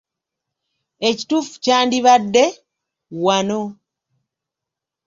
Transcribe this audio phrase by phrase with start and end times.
[1.07, 2.43] Ekituufu kyandibadde
[3.23, 3.59] “wano.”